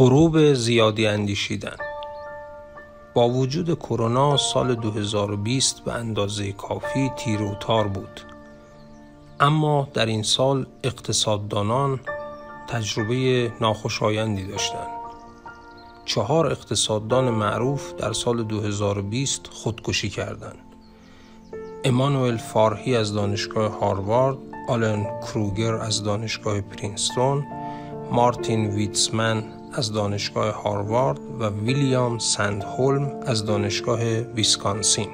غروب 0.00 0.52
زیادی 0.52 1.06
اندیشیدن. 1.06 1.76
با 3.14 3.28
وجود 3.28 3.74
کرونا 3.74 4.36
سال 4.36 4.74
2020 4.74 5.84
به 5.84 5.92
اندازه 5.92 6.52
کافی 6.52 7.10
تیر 7.16 7.42
و 7.42 7.54
تار 7.60 7.88
بود. 7.88 8.20
اما 9.40 9.88
در 9.94 10.06
این 10.06 10.22
سال 10.22 10.66
اقتصاددانان 10.84 12.00
تجربه 12.68 13.52
ناخوشایندی 13.60 14.46
داشتند. 14.46 14.88
چهار 16.04 16.46
اقتصاددان 16.46 17.30
معروف 17.30 17.92
در 17.92 18.12
سال 18.12 18.42
2020 18.42 19.46
خودکشی 19.50 20.10
کردند. 20.10 20.58
امانوئل 21.84 22.36
فارهی 22.36 22.96
از 22.96 23.14
دانشگاه 23.14 23.78
هاروارد 23.78 24.38
آلن 24.68 25.06
کروگر 25.20 25.74
از 25.74 26.02
دانشگاه 26.02 26.60
پرینستون 26.60 27.46
مارتین 28.12 28.66
ویتسمن 28.66 29.59
از 29.72 29.92
دانشگاه 29.92 30.62
هاروارد 30.62 31.20
و 31.40 31.48
ویلیام 31.48 32.18
سندهولم 32.18 33.20
از 33.26 33.44
دانشگاه 33.44 34.00
ویسکانسین. 34.04 35.08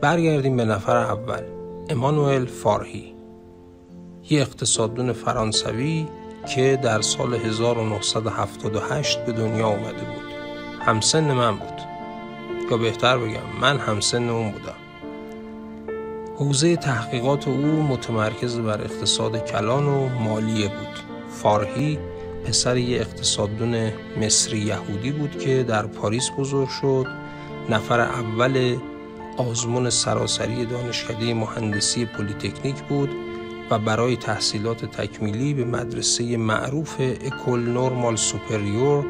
برگردیم 0.00 0.56
به 0.56 0.64
نفر 0.64 0.96
اول 0.96 1.42
امانوئل 1.88 2.46
فارهی 2.46 3.14
یه 4.30 4.40
اقتصاددون 4.40 5.12
فرانسوی 5.12 6.06
که 6.54 6.78
در 6.82 7.00
سال 7.00 7.34
1978 7.34 9.24
به 9.24 9.32
دنیا 9.32 9.68
اومده 9.68 9.92
بود. 9.92 10.32
همسن 10.80 11.32
من 11.32 11.56
بود. 11.56 11.80
یا 12.70 12.76
بهتر 12.76 13.18
بگم 13.18 13.60
من 13.60 13.78
همسن 13.78 14.28
اون 14.28 14.50
بودم. 14.50 14.74
حوزه 16.36 16.76
تحقیقات 16.76 17.48
او 17.48 17.82
متمرکز 17.82 18.58
بر 18.58 18.80
اقتصاد 18.80 19.44
کلان 19.44 19.86
و 19.86 20.08
مالیه 20.08 20.68
بود. 20.68 20.98
فارهی 21.30 21.98
پسر 22.48 22.76
یه 22.76 23.00
اقتصاددون 23.00 23.92
مصری 24.20 24.58
یهودی 24.58 25.10
بود 25.10 25.38
که 25.38 25.62
در 25.62 25.86
پاریس 25.86 26.30
بزرگ 26.38 26.68
شد 26.68 27.06
نفر 27.70 28.00
اول 28.00 28.76
آزمون 29.36 29.90
سراسری 29.90 30.66
دانشکده 30.66 31.34
مهندسی 31.34 32.04
پلیتکنیک 32.04 32.82
بود 32.82 33.10
و 33.70 33.78
برای 33.78 34.16
تحصیلات 34.16 34.84
تکمیلی 34.84 35.54
به 35.54 35.64
مدرسه 35.64 36.36
معروف 36.36 37.00
اکول 37.00 37.60
نورمال 37.60 38.16
سوپریور 38.16 39.04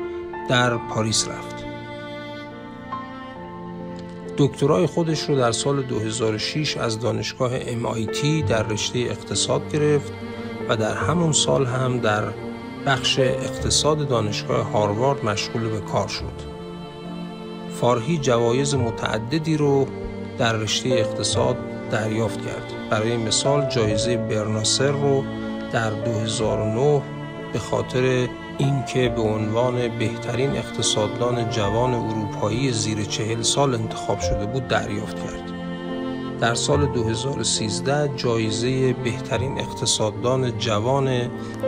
در 0.49 0.77
پاریس 0.77 1.29
رفت. 1.29 1.65
دکترای 4.39 4.87
خودش 4.87 5.21
رو 5.21 5.37
در 5.37 5.53
سال 5.53 5.83
2006 5.83 6.77
از 6.77 7.01
دانشگاه 7.01 7.61
MIT 7.61 8.49
در 8.49 8.63
رشته 8.63 8.99
اقتصاد 8.99 9.73
گرفت 9.73 10.13
و 10.69 10.77
در 10.77 10.95
همون 10.95 11.33
سال 11.33 11.67
هم 11.67 11.99
در 11.99 12.25
بخش 12.87 13.19
اقتصاد 13.19 14.09
دانشگاه 14.09 14.71
هاروارد 14.71 15.25
مشغول 15.25 15.69
به 15.69 15.81
کار 15.81 16.09
شد. 16.09 16.59
فارهی 17.81 18.19
جوایز 18.19 18.75
متعددی 18.75 19.57
رو 19.57 19.87
در 20.39 20.53
رشته 20.53 20.89
اقتصاد 20.89 21.57
دریافت 21.91 22.47
کرد. 22.47 22.73
برای 22.91 23.17
مثال 23.17 23.69
جایزه 23.69 24.17
برناسر 24.17 24.91
رو 24.91 25.25
در 25.73 25.91
2009 25.91 27.03
به 27.53 27.59
خاطر 27.59 28.29
اینکه 28.59 29.09
به 29.09 29.23
عنوان 29.23 29.99
بهترین 29.99 30.51
اقتصاددان 30.51 31.51
جوان 31.51 31.95
اروپایی 31.95 32.73
زیر 32.73 33.05
چهل 33.05 33.43
سال 33.43 33.75
انتخاب 33.75 34.21
شده 34.21 34.47
بود 34.47 34.69
دریافت 34.69 35.17
کرد. 35.17 35.58
در 36.41 36.55
سال 36.55 36.87
2013 36.87 38.11
جایزه 38.17 38.93
بهترین 38.93 39.59
اقتصاددان 39.59 40.59
جوان 40.59 41.09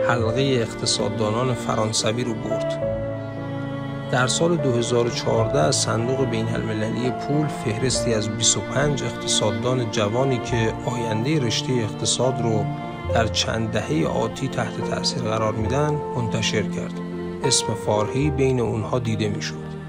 حلقه 0.09 0.41
اقتصاددانان 0.41 1.53
فرانسوی 1.53 2.23
رو 2.23 2.33
برد. 2.33 2.91
در 4.11 4.27
سال 4.27 4.57
2014 4.57 5.59
از 5.59 5.75
صندوق 5.75 6.25
بین 6.25 6.47
المللی 6.47 7.11
پول 7.11 7.47
فهرستی 7.47 8.13
از 8.13 8.29
25 8.29 9.03
اقتصاددان 9.03 9.91
جوانی 9.91 10.37
که 10.37 10.73
آینده 10.85 11.39
رشته 11.39 11.73
اقتصاد 11.73 12.41
رو 12.41 12.65
در 13.13 13.27
چند 13.27 13.71
دهه 13.71 14.07
آتی 14.07 14.47
تحت 14.47 14.89
تأثیر 14.89 15.23
قرار 15.23 15.53
میدن 15.53 15.91
منتشر 16.15 16.63
کرد. 16.63 16.93
اسم 17.43 17.73
فارهی 17.73 18.29
بین 18.29 18.59
اونها 18.59 18.99
دیده 18.99 19.29
می‌شد. 19.29 19.80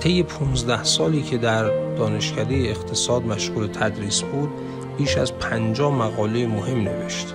طی 0.00 0.22
15 0.22 0.84
سالی 0.84 1.22
که 1.22 1.38
در 1.38 1.94
دانشکده 1.94 2.54
اقتصاد 2.54 3.22
مشغول 3.22 3.66
تدریس 3.66 4.22
بود 4.22 4.48
بیش 4.98 5.16
از 5.16 5.32
50 5.32 5.94
مقاله 5.94 6.46
مهم 6.46 6.80
نوشت. 6.80 7.34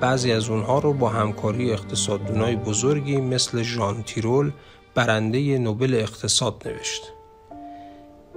بعضی 0.00 0.32
از 0.32 0.48
اونها 0.48 0.78
رو 0.78 0.92
با 0.92 1.08
همکاری 1.08 1.72
اقتصاددونای 1.72 2.56
بزرگی 2.56 3.16
مثل 3.16 3.62
ژان 3.62 4.02
تیرول 4.02 4.52
برنده 4.94 5.58
نوبل 5.58 5.94
اقتصاد 5.94 6.62
نوشت. 6.66 7.12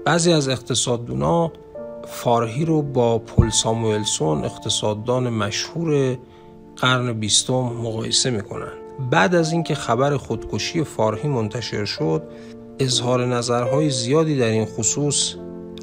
بعضی 0.05 0.33
از 0.33 0.49
اقتصاددونا 0.49 1.51
فارهی 2.07 2.65
رو 2.65 2.81
با 2.81 3.19
پل 3.19 3.49
ساموئلسون 3.49 4.45
اقتصاددان 4.45 5.29
مشهور 5.29 6.17
قرن 6.75 7.13
بیستم 7.13 7.53
مقایسه 7.53 8.29
می‌کنن. 8.29 8.71
بعد 9.11 9.35
از 9.35 9.51
اینکه 9.51 9.75
خبر 9.75 10.17
خودکشی 10.17 10.83
فارهی 10.83 11.29
منتشر 11.29 11.85
شد، 11.85 12.23
اظهار 12.81 13.25
نظرهای 13.25 13.89
زیادی 13.89 14.37
در 14.37 14.47
این 14.47 14.65
خصوص 14.65 15.35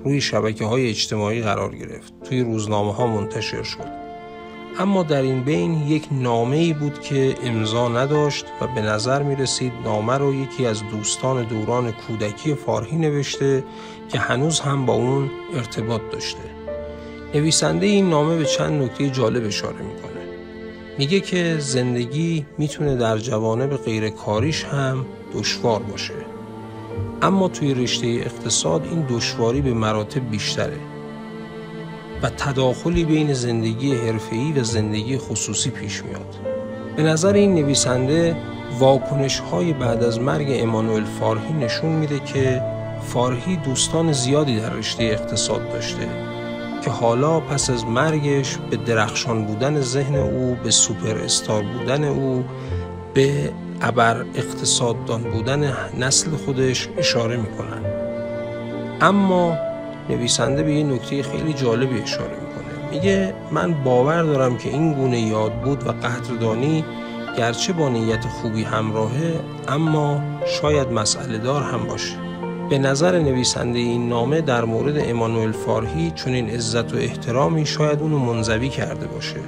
روی 0.05 0.21
شبکه 0.21 0.65
های 0.65 0.89
اجتماعی 0.89 1.43
قرار 1.43 1.75
گرفت. 1.75 2.13
توی 2.25 2.41
روزنامه 2.41 2.95
ها 2.95 3.07
منتشر 3.07 3.63
شد. 3.63 4.07
اما 4.79 5.03
در 5.03 5.23
این 5.23 5.45
بین 5.45 5.89
یک 5.89 6.09
نامه 6.11 6.57
ای 6.57 6.73
بود 6.73 7.01
که 7.01 7.35
امضا 7.45 7.89
نداشت 7.89 8.47
و 8.61 8.67
به 8.67 8.81
نظر 8.81 9.23
می 9.23 9.37
رسید 9.37 9.73
نامه 9.85 10.19
رو 10.19 10.35
یکی 10.35 10.67
از 10.67 10.83
دوستان 10.91 11.43
دوران 11.43 11.93
کودکی 11.93 12.55
فارهی 12.55 12.97
نوشته 12.97 13.65
که 14.09 14.19
هنوز 14.19 14.61
هم 14.61 14.87
با 14.87 14.93
اون 14.93 15.31
ارتباط 15.55 16.01
داشته. 16.13 16.51
نویسنده 17.35 17.87
این 17.87 18.11
نامه 18.11 18.37
به 18.37 18.45
چند 18.45 18.83
نکته 18.83 19.11
جالب 19.11 19.47
اشاره 19.47 19.83
می‌کنه. 19.83 20.21
میگه 20.99 21.21
که 21.21 21.57
زندگی 21.59 22.47
می‌تونه 22.59 22.97
در 22.97 23.19
جوانب 23.19 23.77
غیر 23.77 24.09
کاریش 24.09 24.65
هم 24.65 25.07
دشوار 25.35 25.83
باشه. 25.83 26.36
اما 27.23 27.49
توی 27.49 27.75
رشته 27.75 28.07
اقتصاد 28.07 28.85
این 28.85 29.07
دشواری 29.11 29.61
به 29.61 29.75
مراتب 29.75 30.31
بیشتره. 30.31 30.79
و 32.23 32.31
تداخلی 32.31 33.05
بین 33.05 33.33
زندگی 33.33 33.95
حرفه‌ای 33.95 34.53
و 34.53 34.65
زندگی 34.65 35.19
خصوصی 35.19 35.71
پیش 35.71 36.05
میاد. 36.05 36.35
به 36.97 37.03
نظر 37.03 37.33
این 37.33 37.55
نویسنده 37.55 38.37
واکنش 38.79 39.39
های 39.39 39.73
بعد 39.73 40.05
از 40.05 40.21
مرگ 40.21 40.47
امانوئل 40.51 41.05
فارهی 41.05 41.53
نشون 41.53 41.91
میده 41.91 42.21
که 42.21 42.63
فارهی 43.03 43.57
دوستان 43.57 44.13
زیادی 44.13 44.61
در 44.61 44.71
رشته 44.71 45.05
اقتصاد 45.05 45.73
داشته 45.73 46.09
که 46.85 46.91
حالا 46.91 47.41
پس 47.41 47.71
از 47.71 47.85
مرگش 47.85 48.57
به 48.71 48.77
درخشان 48.77 49.45
بودن 49.45 49.81
ذهن 49.81 50.17
او 50.17 50.57
به 50.65 50.71
سوپر 50.71 51.19
استار 51.19 51.63
بودن 51.63 52.05
او 52.05 52.45
به 53.15 53.53
ابر 53.81 54.25
اقتصاددان 54.35 55.23
بودن 55.23 55.73
نسل 55.99 56.31
خودش 56.31 56.89
اشاره 56.99 57.37
می‌کنن. 57.37 57.83
اما 59.01 59.57
نویسنده 60.11 60.63
به 60.63 60.73
یه 60.73 60.85
نکته 60.85 61.23
خیلی 61.23 61.53
جالبی 61.53 62.03
اشاره 62.03 62.31
می‌کنه. 62.31 62.91
میگه 62.91 63.35
من 63.53 63.75
باور 63.85 64.23
دارم 64.23 64.57
که 64.57 64.69
این 64.69 64.93
گونه 64.93 65.21
یاد 65.21 65.53
بود 65.53 65.87
و 65.87 65.93
قدردانی 65.93 66.85
گرچه 67.39 67.73
با 67.73 67.89
نیت 67.89 68.25
خوبی 68.25 68.63
همراهه 68.63 69.41
اما 69.69 70.21
شاید 70.47 70.93
مسئله 70.93 71.39
دار 71.39 71.63
هم 71.63 71.85
باشه. 71.85 72.17
به 72.71 72.79
نظر 72.79 73.19
نویسنده 73.19 73.79
این 73.79 74.09
نامه 74.09 74.41
در 74.41 74.65
مورد 74.65 75.11
امانوئل 75.11 75.53
فارهی 75.53 76.11
چون 76.11 76.33
این 76.33 76.51
عزت 76.51 76.95
و 76.95 76.97
احترامی 76.97 77.67
شاید 77.67 78.01
اونو 78.01 78.19
منزوی 78.19 78.69
کرده 78.69 79.07
باشه. 79.07 79.41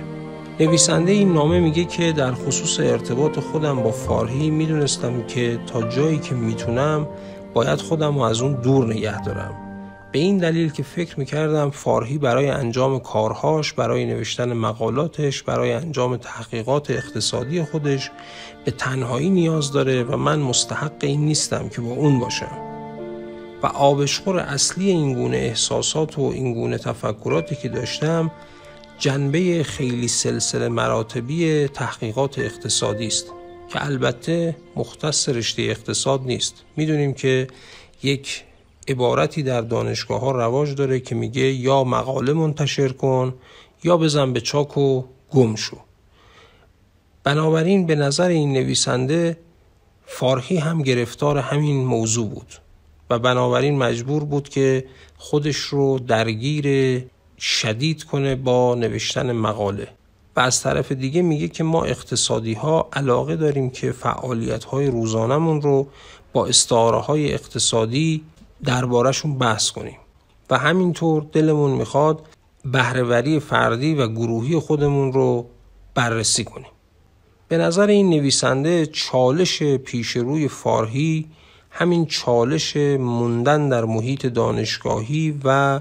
نویسنده 0.60 1.12
این 1.12 1.32
نامه 1.32 1.60
میگه 1.60 1.84
که 1.84 2.12
در 2.12 2.32
خصوص 2.32 2.80
ارتباط 2.80 3.38
خودم 3.38 3.82
با 3.82 3.90
فارهی 3.90 4.50
می‌دونستم 4.50 5.22
که 5.22 5.58
تا 5.66 5.82
جایی 5.82 6.18
که 6.18 6.34
می‌تونم 6.34 7.08
باید 7.54 7.80
خودم 7.80 8.14
رو 8.14 8.20
از 8.20 8.40
اون 8.40 8.52
دور 8.52 8.86
نگه 8.86 9.22
دارم. 9.22 9.54
به 10.12 10.18
این 10.18 10.38
دلیل 10.38 10.72
که 10.72 10.82
فکر 10.82 11.18
می‌کردم 11.18 11.70
فارهی 11.70 12.18
برای 12.18 12.48
انجام 12.50 12.98
کارهاش 12.98 13.72
برای 13.72 14.04
نوشتن 14.04 14.52
مقالاتش 14.52 15.42
برای 15.42 15.72
انجام 15.72 16.16
تحقیقات 16.16 16.90
اقتصادی 16.90 17.62
خودش 17.62 18.10
به 18.64 18.70
تنهایی 18.70 19.30
نیاز 19.30 19.72
داره 19.72 20.02
و 20.02 20.16
من 20.16 20.38
مستحق 20.38 20.92
این 21.00 21.20
نیستم 21.20 21.68
که 21.68 21.80
با 21.80 21.90
اون 21.90 22.20
باشم. 22.20 22.58
و 23.62 23.66
آبشخور 23.66 24.38
اصلی 24.38 24.90
این 24.90 25.14
گونه 25.14 25.36
احساسات 25.36 26.18
و 26.18 26.22
این 26.22 26.54
گونه 26.54 26.78
تفکراتی 26.78 27.56
که 27.56 27.68
داشتم 27.68 28.30
جنبه 28.98 29.62
خیلی 29.62 30.08
سلسله 30.08 30.68
مراتبی 30.68 31.68
تحقیقات 31.68 32.38
اقتصادی 32.38 33.06
است 33.06 33.26
که 33.68 33.84
البته 33.84 34.56
مختص 34.76 35.28
رشته 35.28 35.62
اقتصاد 35.62 36.22
نیست. 36.22 36.54
می‌دونیم 36.76 37.14
که 37.14 37.48
یک 38.02 38.44
عبارتی 38.88 39.42
در 39.42 39.60
دانشگاه 39.60 40.20
ها 40.20 40.30
رواج 40.30 40.74
داره 40.74 41.00
که 41.00 41.14
میگه 41.14 41.52
یا 41.52 41.84
مقاله 41.84 42.32
منتشر 42.32 42.88
کن 42.88 43.34
یا 43.84 43.96
بزن 43.96 44.32
به 44.32 44.40
چاک 44.40 44.78
و 44.78 45.04
گم 45.30 45.54
شو. 45.54 45.76
بنابراین 47.24 47.86
به 47.86 47.94
نظر 47.94 48.28
این 48.28 48.52
نویسنده 48.52 49.38
فارهی 50.06 50.56
هم 50.56 50.82
گرفتار 50.82 51.38
همین 51.38 51.84
موضوع 51.84 52.28
بود 52.28 52.54
و 53.10 53.18
بنابراین 53.18 53.78
مجبور 53.78 54.24
بود 54.24 54.48
که 54.48 54.84
خودش 55.16 55.56
رو 55.56 55.98
درگیر 55.98 56.66
شدید 57.38 58.04
کنه 58.04 58.36
با 58.36 58.74
نوشتن 58.74 59.32
مقاله. 59.32 59.88
و 60.36 60.40
از 60.40 60.62
طرف 60.62 60.92
دیگه 60.92 61.22
میگه 61.22 61.48
که 61.48 61.64
ما 61.64 61.84
اقتصادی 61.84 62.54
ها 62.54 62.88
علاقه 62.92 63.36
داریم 63.36 63.70
که 63.70 63.92
فعالیت 63.92 64.64
های 64.64 64.86
روزانمون 64.86 65.62
رو 65.62 65.88
با 66.32 66.46
استعاره 66.46 66.98
های 66.98 67.34
اقتصادی 67.34 68.22
دربارهشون 68.64 69.38
بحث 69.38 69.70
کنیم. 69.70 69.96
و 70.50 70.58
همینطور 70.58 71.26
دلمون 71.32 71.70
می‌خواد 71.70 72.26
بهرهوری 72.64 73.40
فردی 73.40 73.94
و 73.94 74.08
گروهی 74.08 74.58
خودمون 74.58 75.12
رو 75.12 75.46
بررسی 75.94 76.44
کنیم. 76.44 76.70
به 77.48 77.58
نظر 77.58 77.86
این 77.86 78.10
نویسنده 78.10 78.86
چالش 78.86 79.62
پیشروی 79.62 80.48
فارهی 80.48 81.26
همین 81.78 82.06
چالش 82.06 82.76
موندن 82.76 83.68
در 83.68 83.84
محیط 83.84 84.26
دانشگاهی 84.26 85.40
و 85.44 85.80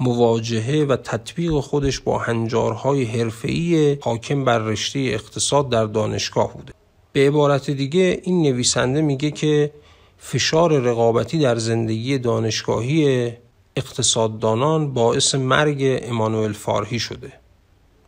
مواجهه 0.00 0.86
و 0.88 0.96
تطبیق 0.96 1.52
خودش 1.52 2.00
با 2.00 2.18
هنجارهای 2.18 3.04
حرفه‌ای 3.04 3.98
حاکم 4.00 4.44
بر 4.44 4.58
رشته 4.58 4.98
اقتصاد 4.98 5.68
در 5.68 5.84
دانشگاه 5.84 6.52
بوده. 6.52 6.72
به 7.12 7.26
عبارت 7.26 7.70
دیگه 7.70 8.20
این 8.24 8.42
نویسنده 8.42 9.00
میگه 9.02 9.30
که 9.30 9.70
فشار 10.18 10.78
رقابتی 10.78 11.38
در 11.38 11.56
زندگی 11.56 12.18
دانشگاهی 12.18 13.32
اقتصاددانان 13.76 14.92
باعث 14.94 15.34
مرگ 15.34 16.00
امانوئل 16.02 16.52
فارهی 16.52 16.98
شده. 16.98 17.32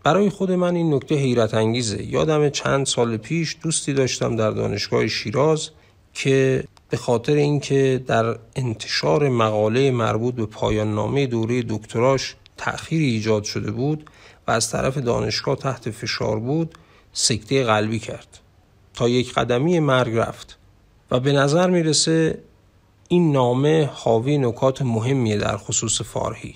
برای 0.04 0.30
خود 0.30 0.52
من 0.52 0.74
این 0.74 0.94
نکته 0.94 1.14
حیرت 1.14 1.54
انگیزه. 1.54 2.04
یادم 2.04 2.48
چند 2.48 2.86
سال 2.86 3.16
پیش 3.16 3.56
دوستی 3.62 3.92
داشتم 3.92 4.36
در 4.36 4.50
دانشگاه 4.50 5.08
شیراز 5.08 5.70
که 6.14 6.64
به 6.90 6.96
خاطر 6.96 7.34
اینکه 7.34 8.04
در 8.06 8.38
انتشار 8.56 9.28
مقاله 9.28 9.90
مربوط 9.90 10.34
به 10.34 10.46
پایان 10.46 10.94
نامه 10.94 11.26
دوره 11.26 11.62
دکتراش 11.68 12.36
تأخیری 12.56 13.04
ایجاد 13.04 13.44
شده 13.44 13.70
بود 13.70 14.10
و 14.48 14.50
از 14.50 14.70
طرف 14.70 14.98
دانشگاه 14.98 15.56
تحت 15.56 15.90
فشار 15.90 16.38
بود 16.38 16.74
سکته 17.12 17.64
قلبی 17.64 17.98
کرد. 17.98 18.38
تا 18.94 19.08
یک 19.08 19.34
قدمی 19.34 19.80
مرگ 19.80 20.16
رفت 20.16 20.58
و 21.10 21.20
به 21.20 21.32
نظر 21.32 21.70
می‌رسه 21.70 22.38
این 23.08 23.32
نامه 23.32 23.90
حاوی 23.94 24.38
نکات 24.38 24.82
مهمیه 24.82 25.36
در 25.36 25.56
خصوص 25.56 26.00
فارهی. 26.02 26.54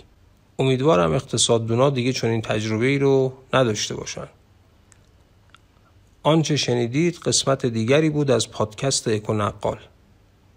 امیدوارم 0.58 1.12
اقتصاددونا 1.12 1.90
دیگه 1.90 2.12
چون 2.12 2.30
این 2.30 2.42
تجربه 2.42 2.86
ای 2.86 2.98
رو 2.98 3.32
نداشته 3.52 3.94
باشن. 3.94 4.28
آنچه 6.22 6.56
شنیدید 6.56 7.18
قسمت 7.18 7.66
دیگری 7.66 8.10
بود 8.10 8.30
از 8.30 8.50
پادکست 8.50 9.08
اکونقال 9.08 9.78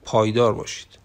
پایدار 0.07 0.53
باشید. 0.53 0.99